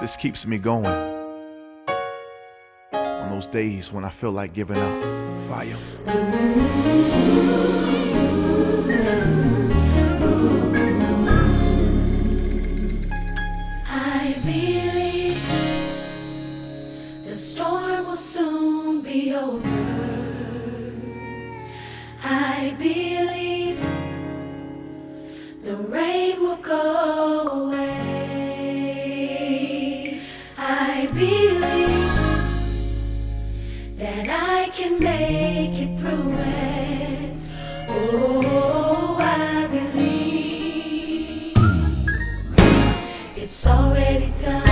This 0.00 0.16
keeps 0.16 0.46
me 0.46 0.56
going. 0.56 0.86
On 2.92 3.30
those 3.30 3.48
days 3.48 3.92
when 3.92 4.02
I 4.02 4.08
feel 4.08 4.30
like 4.32 4.54
giving 4.54 4.78
up. 4.78 5.04
Fire. 5.46 5.76
I 13.86 14.34
believe 14.42 15.42
the 17.24 17.34
storm 17.34 18.06
will 18.06 18.16
soon 18.16 19.02
be 19.02 19.34
over. 19.34 19.79
I 31.10 31.12
believe 31.12 31.58
that 33.98 34.28
I 34.28 34.68
can 34.68 35.02
make 35.02 35.76
it 35.76 35.98
through 35.98 36.34
it. 36.36 37.52
Oh, 37.88 39.16
I 39.18 39.66
believe 39.66 41.56
it's 43.36 43.66
already 43.66 44.32
done. 44.38 44.62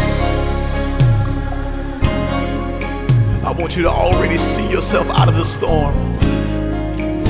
I 3.44 3.50
want 3.58 3.74
you 3.76 3.82
to 3.82 3.90
already 3.90 4.38
see 4.38 4.70
yourself 4.70 5.10
out 5.10 5.26
of 5.26 5.34
the 5.34 5.44
storm. 5.44 6.16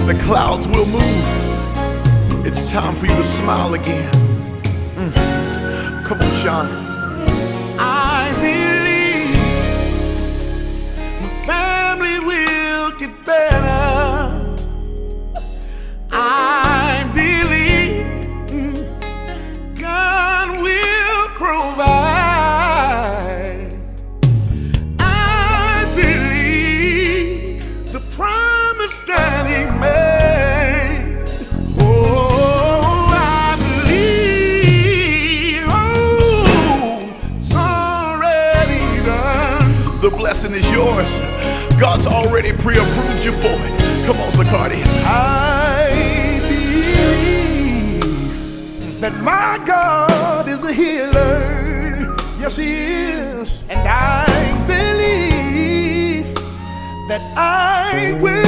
The 0.06 0.18
clouds 0.24 0.68
will 0.68 0.84
move. 0.84 2.44
It's 2.44 2.70
time 2.70 2.94
for 2.94 3.06
you 3.06 3.16
to 3.16 3.24
smile 3.24 3.72
again. 3.72 4.12
Mm. 4.96 6.04
Come 6.04 6.20
on, 6.20 6.30
Shawn. 6.42 6.87
Is 40.58 40.70
yours. 40.72 41.20
God's 41.78 42.06
already 42.06 42.52
pre-approved 42.52 43.24
you 43.24 43.32
for 43.32 43.54
it. 43.66 44.06
Come 44.06 44.18
on, 44.18 44.30
Zacardi. 44.32 44.82
I 45.04 46.40
believe 46.48 48.02
that 49.00 49.14
my 49.22 49.62
God 49.64 50.48
is 50.48 50.64
a 50.64 50.72
healer. 50.72 52.16
Yes, 52.40 52.56
He 52.56 52.72
is. 52.72 53.62
And 53.68 53.80
I 53.86 54.26
believe 54.66 56.34
that 57.08 57.22
I 57.36 58.18
will 58.20 58.47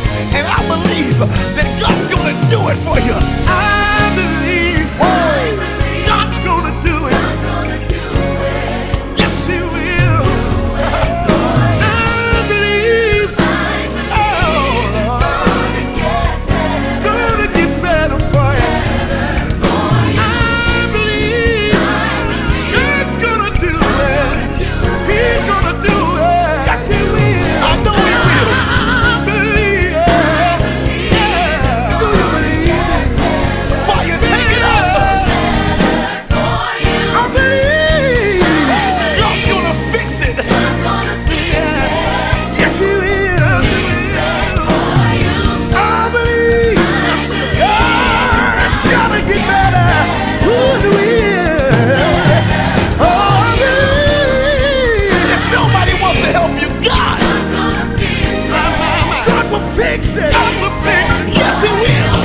That 1.27 1.67
God's 1.79 2.07
to 2.25 2.49
do 2.49 2.67
it 2.69 2.77
for 2.77 2.97
you. 2.99 3.13
I 3.13 3.90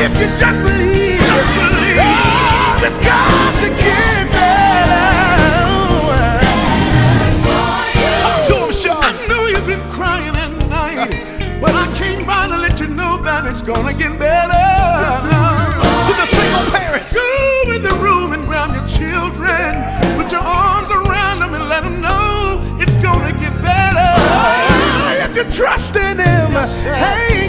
If 0.07 0.15
you 0.21 0.29
just 0.39 0.59
believe. 0.63 1.19
Just 1.19 1.49
believe. 1.59 1.99
Oh, 1.99 2.79
it's 2.87 2.99
got 2.99 3.51
to 3.59 3.69
get 3.75 4.31
better. 4.31 5.03
Talk 8.23 8.47
to 8.47 8.87
Him, 8.87 8.99
I 9.03 9.27
know 9.27 9.47
you've 9.47 9.67
been 9.67 9.83
crying 9.91 10.37
at 10.37 10.53
night, 10.69 11.11
but 11.61 11.75
I 11.75 11.93
came 11.99 12.25
by 12.25 12.47
to 12.47 12.57
let 12.57 12.79
you 12.79 12.87
know 12.87 13.21
that 13.25 13.47
it's 13.47 13.63
gonna 13.63 13.93
get 13.93 14.17
better. 14.17 14.67
To 16.07 16.13
the 16.15 16.27
single 16.27 16.71
parents. 16.71 17.13
Go 17.13 17.73
in 17.75 17.83
the 17.83 17.97
room 17.97 18.33
and 18.33 18.45
grab 18.45 18.71
your 18.79 18.87
children, 18.87 19.75
put 20.15 20.31
your 20.31 20.41
arms 20.41 20.89
around 20.89 21.41
them 21.41 21.53
and 21.55 21.69
let 21.69 21.83
them 21.83 22.01
know 22.01 22.63
it's 22.79 22.95
gonna 23.03 23.33
get 23.33 23.53
better. 23.61 24.15
If 25.27 25.35
you 25.35 25.43
trust 25.51 25.97
in 25.97 26.19
Him, 26.19 26.53
hang 26.95 27.41
on 27.43 27.46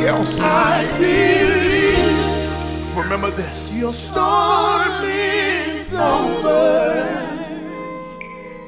anything 0.00 0.16
else, 0.16 0.40
I 0.40 0.86
believe 0.98 2.96
remember 2.96 3.30
this. 3.30 3.74
your 3.74 3.92
storm 3.92 5.04
is 5.04 5.92
over. 5.92 7.18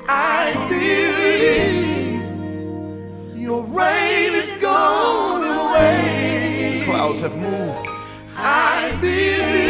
I 0.08 0.52
believe 0.68 2.22
your 3.36 3.62
rain 3.64 4.34
is 4.34 4.52
gone 4.60 5.42
away. 5.44 6.82
Clouds 6.84 7.20
have 7.20 7.36
moved. 7.36 7.88
I 8.36 8.96
believe 9.00 9.61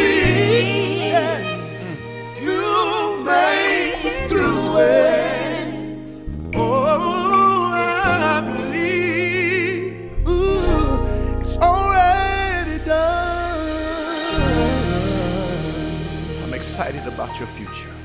excited 16.63 17.05
about 17.07 17.37
your 17.39 17.47
future. 17.49 18.02